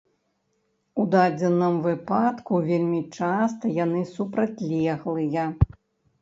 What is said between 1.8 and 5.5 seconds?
выпадку вельмі часта яны супрацьлеглыя.